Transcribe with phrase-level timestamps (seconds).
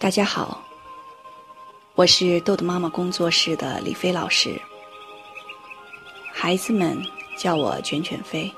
[0.00, 0.64] 大家好，
[1.94, 4.58] 我是豆豆妈妈工作室的李飞老师。
[6.32, 6.98] 孩子们
[7.36, 8.50] 叫我卷卷飞。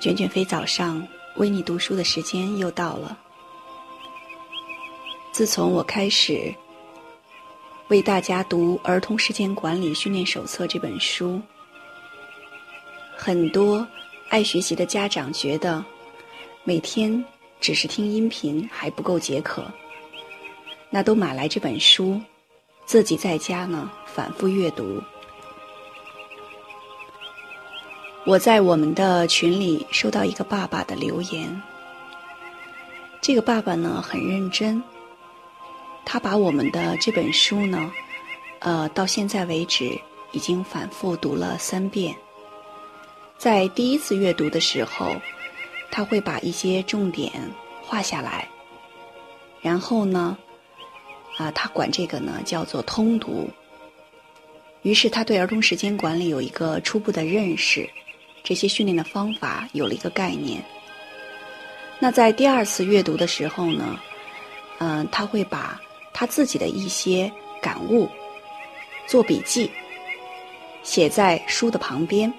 [0.00, 3.18] 卷卷飞早上为你读书的时间又到了。
[5.32, 6.54] 自从我开始
[7.88, 11.42] 为大家读《儿童时间管理训练手册》这本书，
[13.16, 13.84] 很多
[14.28, 15.84] 爱学习的家长觉得
[16.62, 17.22] 每天。
[17.62, 19.64] 只是听音频还不够解渴，
[20.90, 22.20] 那都买来这本书，
[22.84, 25.00] 自己在家呢反复阅读。
[28.24, 31.62] 我在我们的群里收到一个爸爸的留言，
[33.20, 34.82] 这个爸爸呢很认真，
[36.04, 37.92] 他把我们的这本书呢，
[38.58, 39.96] 呃，到现在为止
[40.32, 42.12] 已经反复读了三遍，
[43.38, 45.14] 在第一次阅读的时候。
[45.92, 47.30] 他会把一些重点
[47.84, 48.48] 画下来，
[49.60, 50.36] 然后呢，
[51.36, 53.48] 啊，他管这个呢叫做通读。
[54.80, 57.88] 于是他对儿童时间管理有一个初步的认识，
[58.42, 60.64] 这些训练的方法有了一个概念。
[62.00, 64.00] 那在第二次阅读的时候呢，
[64.78, 65.78] 嗯，他会把
[66.14, 68.08] 他自己的一些感悟
[69.06, 69.70] 做笔记，
[70.82, 72.32] 写在书的旁边，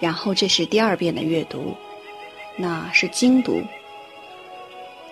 [0.00, 1.74] 然后这是第二遍的阅读。
[2.56, 3.62] 那是精读。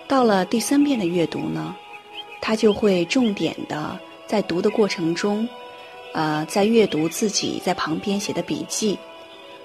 [0.07, 1.75] 到了第三遍的阅读呢，
[2.41, 5.47] 他就会重点的在读的过程中，
[6.13, 8.97] 呃，在阅读自己在旁边写的笔记，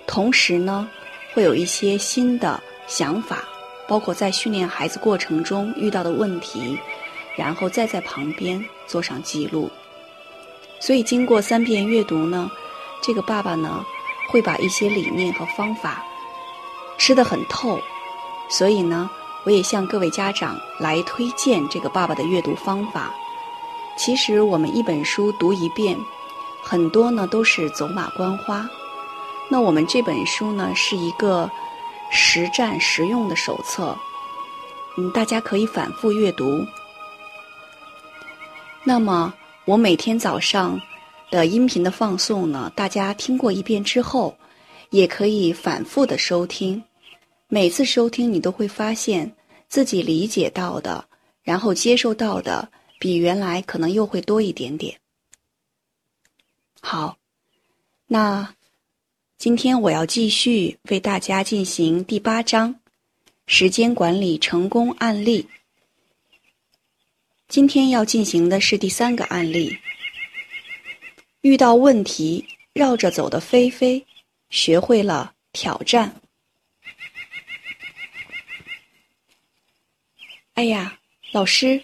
[0.06, 0.88] 同时呢，
[1.34, 3.44] 会有一些新的想法，
[3.86, 6.78] 包括在训练孩子过程中遇到的问题，
[7.36, 9.68] 然后再在旁边做上记录。
[10.80, 12.50] 所以经过三遍阅读呢，
[13.02, 13.84] 这个爸爸呢，
[14.30, 16.04] 会把一些理念和方法。
[16.98, 17.80] 吃得很透，
[18.50, 19.08] 所以呢，
[19.44, 23.14] 我也向各位家长来推荐这个爸爸的阅读方法。
[23.96, 25.96] 其实我们一本书读一遍，
[26.62, 28.68] 很多呢都是走马观花。
[29.48, 31.50] 那我们这本书呢是一个
[32.10, 33.96] 实战实用的手册，
[34.96, 36.64] 嗯，大家可以反复阅读。
[38.84, 39.32] 那么
[39.64, 40.80] 我每天早上
[41.30, 44.36] 的音频的放送呢，大家听过一遍之后，
[44.90, 46.82] 也可以反复的收听。
[47.50, 49.34] 每次收听，你都会发现
[49.68, 51.08] 自己理解到的，
[51.42, 55.00] 然后接受到的，比原来可能又会多一点点。
[56.82, 57.16] 好，
[58.06, 58.54] 那
[59.38, 62.78] 今天我要继续为大家进行第八章
[63.46, 65.48] 时间管理成功案例。
[67.48, 69.74] 今天要进行的是第三个案例：
[71.40, 72.44] 遇到问题
[72.74, 74.04] 绕着走的菲菲，
[74.50, 76.14] 学会了挑战。
[80.58, 80.98] 哎呀，
[81.30, 81.80] 老师，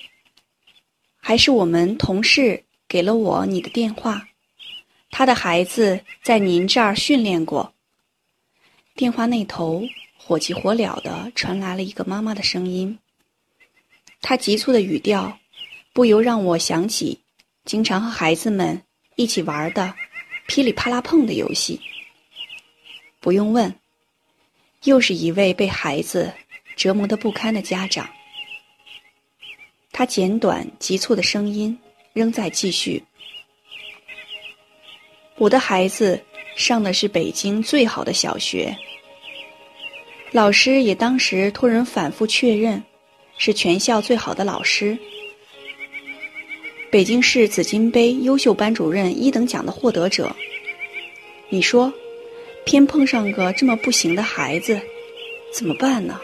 [1.21, 4.27] 还是我们同事给了我你的电话，
[5.13, 7.73] 他的孩子在您这儿训练过。
[8.97, 9.85] 电话那头
[10.17, 12.99] 火急火燎的传来了一个妈妈的声音，
[14.21, 15.39] 她急促的语调，
[15.93, 17.21] 不由让我想起
[17.65, 18.83] 经常和孩子们
[19.15, 19.95] 一起玩的
[20.49, 21.81] 噼里啪啦碰的游戏。
[23.21, 23.73] 不用问，
[24.83, 26.35] 又是一位被孩子
[26.75, 28.11] 折磨的不堪的家长。
[29.97, 31.79] 他简短急促的声音
[32.13, 33.01] 仍在继续。
[35.37, 36.21] 我的孩子
[36.57, 38.77] 上的是北京最好的小学，
[40.33, 42.83] 老师也当时托人反复确认，
[43.39, 44.99] 是全校最好的老师。
[46.91, 50.35] 北京市紫金杯优秀班主任一等奖的获得者。
[51.49, 51.93] 你说，
[52.65, 54.81] 偏碰上个这么不行的孩子，
[55.53, 56.21] 怎么办呢？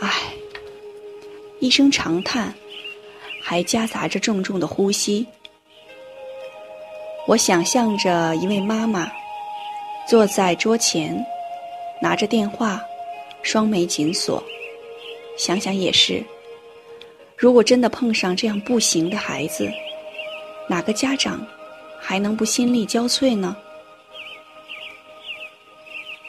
[0.00, 0.35] 唉。
[1.58, 2.54] 一声长叹，
[3.42, 5.26] 还夹杂着重重的呼吸。
[7.26, 9.10] 我想象着一位妈妈
[10.08, 11.24] 坐在桌前，
[12.00, 12.80] 拿着电话，
[13.42, 14.42] 双眉紧锁。
[15.38, 16.24] 想想也是，
[17.36, 19.70] 如果真的碰上这样不行的孩子，
[20.68, 21.44] 哪个家长
[22.00, 23.56] 还能不心力交瘁呢？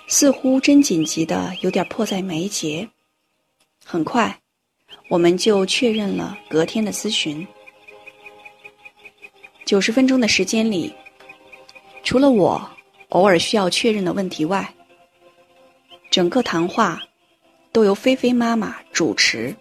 [0.07, 2.87] 似乎真紧急的有点迫在眉睫。
[3.85, 4.39] 很快。
[5.09, 7.45] 我们就确认了隔天的咨询。
[9.65, 10.93] 九十分钟的时间里，
[12.03, 12.69] 除了我
[13.09, 14.73] 偶尔需要确认的问题外，
[16.09, 17.01] 整个谈话
[17.71, 19.55] 都由菲菲妈妈主持。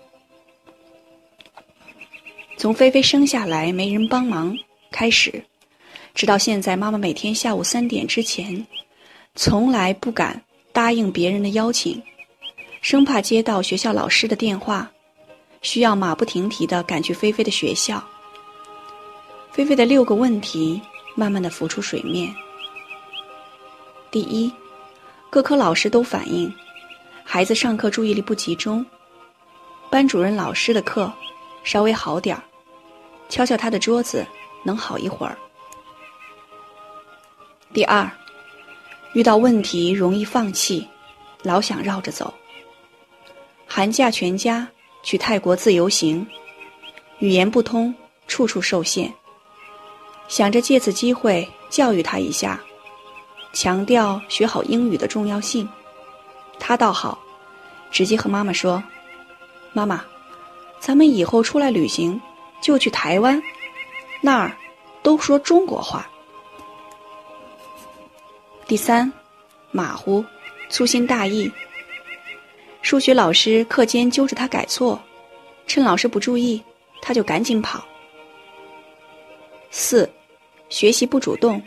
[2.56, 4.56] 从菲菲生下来没人帮忙
[4.90, 5.44] 开始，
[6.14, 8.66] 直到现在，妈妈每天下午三点之前，
[9.34, 12.02] 从来不敢答应别人的邀请，
[12.80, 14.90] 生怕接到学校老师的电话。
[15.66, 18.00] 需要马不停蹄地赶去菲菲的学校。
[19.50, 20.80] 菲菲的六个问题
[21.16, 22.32] 慢慢地浮出水面。
[24.08, 24.52] 第一，
[25.28, 26.54] 各科老师都反映，
[27.24, 28.86] 孩子上课注意力不集中，
[29.90, 31.12] 班主任老师的课
[31.64, 32.44] 稍微好点儿，
[33.28, 34.24] 敲敲他的桌子
[34.62, 35.36] 能好一会儿。
[37.74, 38.08] 第二，
[39.14, 40.86] 遇到问题容易放弃，
[41.42, 42.32] 老想绕着走。
[43.66, 44.66] 寒假全家
[45.06, 46.26] 去泰国自由行，
[47.20, 47.94] 语言不通，
[48.26, 49.14] 处处受限。
[50.26, 52.60] 想着借此机会教育他一下，
[53.52, 55.68] 强调学好英语的重要性。
[56.58, 57.16] 他倒好，
[57.88, 58.82] 直接和妈妈说
[59.72, 60.04] ：“妈妈，
[60.80, 62.20] 咱们以后出来旅行
[62.60, 63.40] 就去台湾，
[64.20, 64.56] 那儿
[65.04, 66.10] 都说中国话。”
[68.66, 69.12] 第三，
[69.70, 70.24] 马虎，
[70.68, 71.48] 粗心大意。
[72.86, 75.02] 数学老师课间揪着他改错，
[75.66, 76.62] 趁老师不注意，
[77.02, 77.84] 他就赶紧跑。
[79.72, 80.08] 四，
[80.68, 81.60] 学习不主动，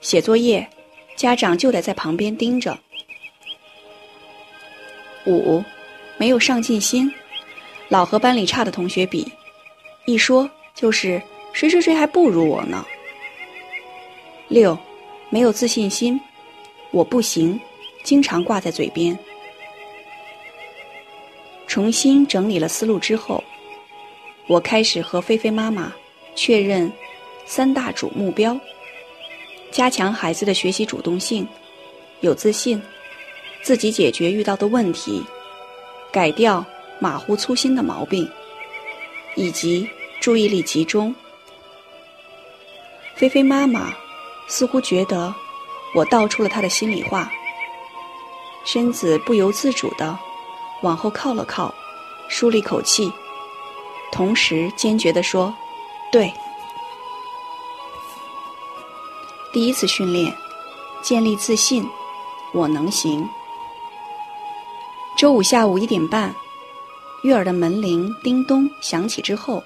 [0.00, 0.68] 写作业，
[1.14, 2.76] 家长就得在旁边盯着。
[5.24, 5.62] 五，
[6.18, 7.08] 没有上进心，
[7.88, 9.30] 老和班里差的同学比，
[10.04, 11.22] 一说就是
[11.52, 12.84] 谁谁谁还不如我呢。
[14.48, 14.76] 六。
[15.30, 16.20] 没有自信心，
[16.90, 17.60] 我不行，
[18.02, 19.16] 经常挂在嘴边。
[21.74, 23.42] 重新整理了思路之后，
[24.46, 25.92] 我开始和菲菲妈妈
[26.36, 26.88] 确认
[27.46, 28.56] 三大主目标：
[29.72, 31.44] 加强孩子的学习主动性，
[32.20, 32.80] 有自信，
[33.60, 35.20] 自己解决遇到的问题，
[36.12, 36.64] 改掉
[37.00, 38.30] 马虎粗心的毛病，
[39.34, 39.84] 以及
[40.20, 41.12] 注意力集中。
[43.16, 43.92] 菲菲妈妈。
[44.46, 45.34] 似乎觉得
[45.92, 47.32] 我道出了她的心里话，
[48.64, 50.16] 身子不由自主的
[50.84, 51.74] 往后靠了靠，
[52.28, 53.10] 舒了一口气，
[54.12, 55.52] 同时坚决地说
[56.12, 56.30] ：“对。”
[59.50, 60.30] 第一次训练，
[61.00, 61.88] 建立自信，
[62.52, 63.26] 我能行。
[65.16, 66.34] 周五下午一点半，
[67.22, 69.64] 悦耳的门铃叮咚响起之后，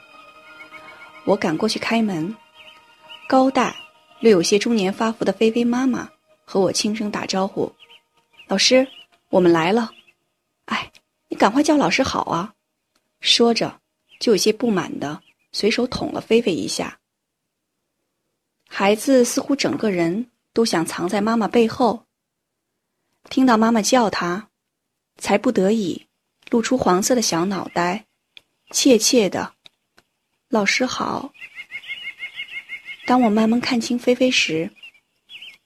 [1.25, 2.33] 我赶过去开门，
[3.29, 3.75] 高大。
[4.21, 6.09] 略有些中年发福的菲菲妈妈
[6.45, 7.73] 和我轻声打招呼
[8.47, 8.87] ：“老师，
[9.31, 9.91] 我们来了。”
[10.67, 10.91] 哎，
[11.39, 12.53] 赶快叫老师好啊！
[13.21, 13.81] 说着，
[14.19, 16.99] 就有些不满的随手捅了菲菲一下。
[18.69, 22.05] 孩子似乎整个人都想藏在妈妈背后。
[23.31, 24.49] 听到妈妈叫他，
[25.17, 26.07] 才不得已
[26.51, 28.07] 露出黄色的小脑袋，
[28.71, 29.55] 怯怯的
[30.51, 31.33] ：“老师好。”
[33.07, 34.71] 当我慢慢看清菲菲时，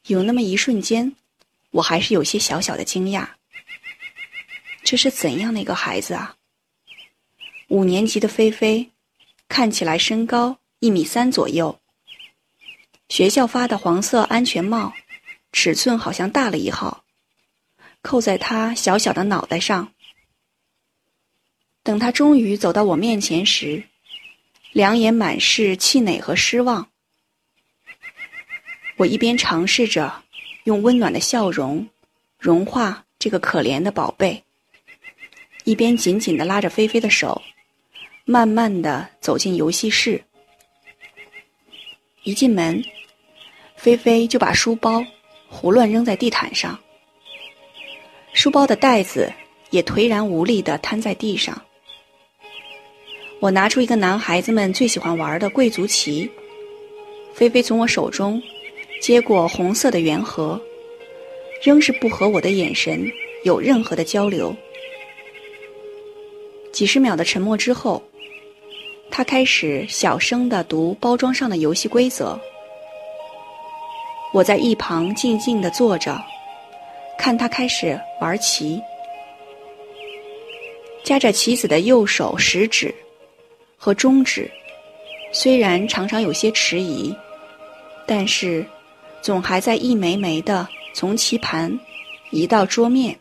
[0.06, 1.16] 有那么一瞬间，
[1.70, 3.28] 我还是有些小小的惊讶。
[4.84, 6.37] 这是怎样的一个孩子啊？
[7.69, 8.90] 五年级的菲菲，
[9.49, 11.81] 看起来身高一米三左右。
[13.08, 14.93] 学校发的黄色安全帽，
[15.52, 17.05] 尺寸好像大了一号，
[18.02, 19.93] 扣在她小小的脑袋上。
[21.82, 23.85] 等她终于走到我面前时，
[24.73, 26.88] 两眼满是气馁和失望。
[28.96, 30.23] 我一边尝试着
[30.64, 31.88] 用温暖的笑容
[32.38, 34.44] 融化这个可怜的宝贝，
[35.64, 37.41] 一边紧紧的拉着菲菲的手，
[38.25, 40.23] 慢慢的走进游戏室。
[42.25, 42.83] 一进门，
[43.76, 45.04] 菲菲就把书包
[45.49, 46.78] 胡乱扔在地毯上，
[48.33, 49.33] 书包的袋子
[49.71, 51.61] 也颓然无力的瘫在地上。
[53.40, 56.31] 我拿出一个男孩子们最喜欢玩的贵族棋，
[57.35, 58.40] 菲菲从我手中。
[59.00, 60.61] 接过红色的圆盒，
[61.61, 63.04] 仍是不和我的眼神
[63.42, 64.57] 有任何的交流。
[66.73, 68.02] 几十秒的沉默之后，
[69.11, 72.38] 他开始小声的读包装上的游戏规则。
[74.33, 76.21] 我在一旁静静的坐着，
[77.19, 78.81] 看他开始玩棋。
[81.05, 82.95] 夹着棋子的右手食指
[83.76, 84.50] 和中指，
[85.33, 87.14] 虽然常常有些迟疑，
[88.07, 88.67] 但是。
[89.25, 91.79] 总还在一枚枚的从棋盘
[92.33, 93.17] 移到桌面。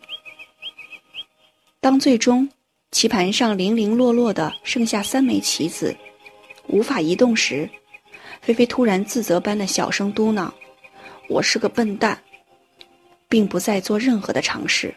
[1.79, 2.50] 当最终
[2.91, 5.95] 棋盘上零零落落的剩下三枚棋子，
[6.67, 7.67] 无法移动时，
[8.41, 10.51] 菲菲突然自责般的小声嘟囔
[11.29, 12.21] ：“我是个笨蛋，
[13.29, 14.93] 并不再做任何的尝试。”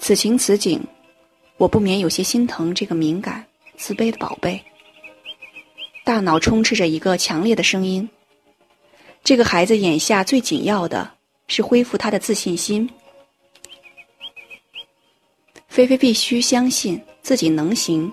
[0.00, 0.82] 此情此景，
[1.58, 3.44] 我不免有些心疼这个敏感、
[3.76, 4.60] 自卑的宝贝。
[6.02, 8.08] 大脑充斥着一个强烈的声音。
[9.22, 11.12] 这个孩子眼下最紧要的
[11.46, 12.90] 是恢复他的自信心。
[15.80, 17.34] 菲菲必须相信自。
[17.34, 18.12] 己能行，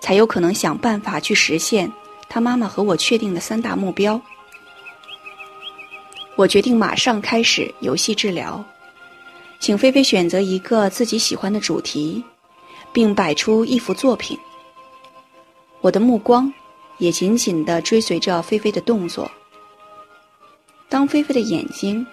[0.00, 1.92] 才有可能想办法去实现
[2.30, 4.18] 他妈妈和我确定的三大目标。
[6.34, 8.64] 我决定马上开始游戏治疗，
[9.60, 12.24] 请菲菲选择一个自己喜欢的主题，
[12.90, 14.38] 并摆出一幅作品。
[15.82, 16.50] 我的目光
[16.96, 19.30] 也紧紧地追随着菲菲的动作。
[20.88, 22.06] 当菲菲的眼睛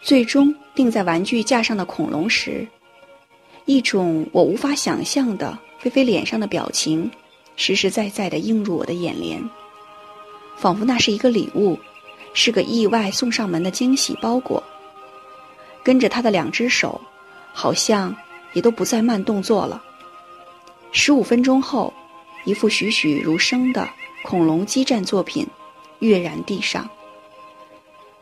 [0.00, 2.64] 最终定在玩具架上的恐龙时，
[3.64, 7.10] 一种我无法想象的菲菲脸上的表情，
[7.56, 9.42] 实实在在地映入我的眼帘，
[10.56, 11.78] 仿佛那是一个礼物。
[12.36, 14.60] 是个意外送上门的惊喜包裹。
[15.84, 17.00] 跟着他的两只手，
[17.52, 18.12] 好像
[18.54, 19.80] 也都不再慢动作了。
[20.90, 21.94] 十五分钟后，
[22.44, 23.88] 一幅栩栩如生的
[24.24, 25.46] 恐龙激战作品
[26.00, 26.90] 跃然地上。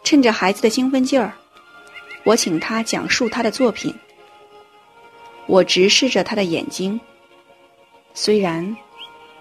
[0.04, 1.32] 趁着孩子的兴奋劲儿，
[2.24, 3.94] 我请他讲述他的作品。
[5.52, 6.98] 我直视着他的眼睛，
[8.14, 8.74] 虽然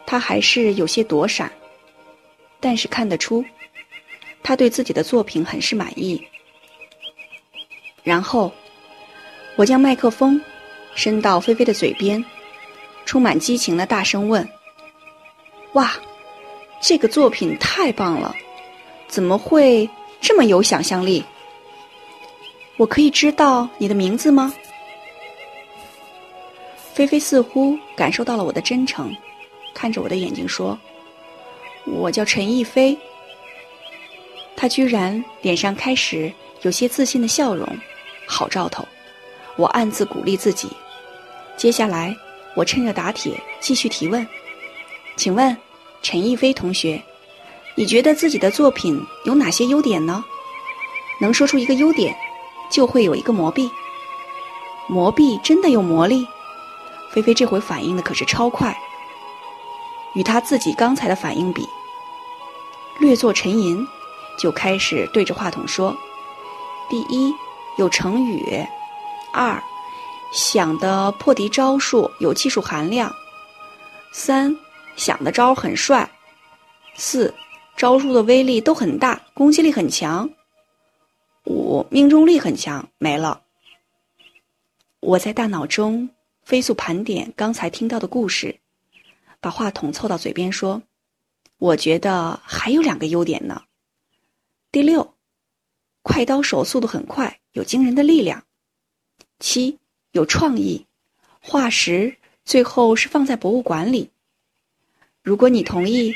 [0.05, 1.49] 他还是有些躲闪，
[2.59, 3.45] 但是看得出。
[4.43, 6.21] 他对自己的作品很是满意。
[8.03, 8.51] 然后，
[9.55, 10.41] 我将麦克风
[10.95, 12.21] 伸到菲菲的嘴边，
[13.05, 14.45] 充满激情的大声问
[15.75, 15.93] ：“哇，
[16.81, 18.35] 这个作品太棒了！
[19.07, 19.89] 怎么会
[20.19, 21.23] 这么有想象力？
[22.75, 24.53] 我可以知道你的名字吗？”
[26.93, 29.15] 菲菲似乎感受到了我的真诚，
[29.73, 30.77] 看着我的眼睛说
[31.87, 32.97] ：“我叫陈逸飞。”
[34.57, 36.31] 他居然脸上开始
[36.61, 37.65] 有些自信的笑容，
[38.27, 38.85] 好兆头！
[39.55, 40.67] 我暗自鼓励自己。
[41.55, 42.15] 接下来，
[42.55, 44.27] 我趁热打铁，继续提问
[45.15, 45.55] ：“请问，
[46.01, 47.01] 陈逸飞同学，
[47.75, 50.23] 你觉得自己的作品有哪些优点呢？
[51.21, 52.15] 能说出一个优点，
[52.69, 53.69] 就会有一个魔币。
[54.87, 56.27] 魔币真的有魔力？”
[57.13, 58.75] 菲菲这回反应的可是超快，
[60.15, 61.67] 与他自己刚才的反应比，
[62.99, 63.87] 略作沉吟。
[64.37, 65.95] 就开始对着话筒说
[66.89, 67.31] ：“第一，
[67.77, 68.65] 有成语；
[69.31, 69.61] 二，
[70.31, 73.11] 想的破敌招数有技术含量；
[74.11, 74.57] 三，
[74.95, 76.09] 想的招很帅；
[76.95, 77.31] 四，
[77.77, 80.27] 招数的威力都很大，攻击力很强；
[81.45, 82.87] 五，命中率很强。
[82.97, 83.41] 没了。
[85.01, 86.09] 我在大脑中
[86.43, 88.59] 飞速盘点刚才听到的故事，
[89.39, 90.81] 把话筒凑到嘴边说
[91.57, 93.63] ：‘我觉得还有两个优点呢。’”
[94.71, 95.15] 第六，
[96.01, 98.45] 快刀手速度很快，有惊人的力量。
[99.39, 99.77] 七，
[100.11, 100.85] 有创意，
[101.39, 104.09] 化石最后是放在博物馆里。
[105.23, 106.15] 如果你同意，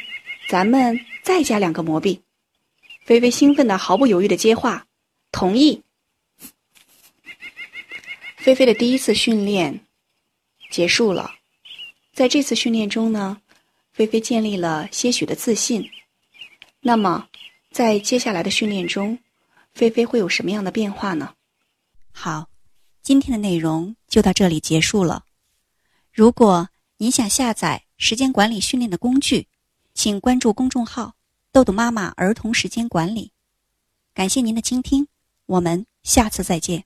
[0.50, 2.22] 咱们再加两个魔币。
[3.06, 4.88] 菲菲兴奋的毫不犹豫的接话
[5.32, 5.84] ：“同意。”
[8.38, 9.85] 菲菲的第一次训练
[10.70, 11.32] 结束了，
[12.14, 13.42] 在这次训练中呢，
[13.94, 15.90] 菲菲建立了些许的自信。
[16.82, 17.28] 那么。
[17.72, 19.20] 在接下来的训练中，
[19.74, 21.34] 菲菲会有什么样的变化呢？
[22.14, 22.48] 好，
[23.02, 25.26] 今天的内容就到这里结束了。
[26.14, 29.50] 如果您想下载时间管理训练的工具，
[29.94, 31.16] 请关注公众号
[31.52, 33.34] “豆豆妈妈儿童时间管理”。
[34.16, 35.10] 感谢您的倾听，
[35.46, 36.86] 我们下次再见。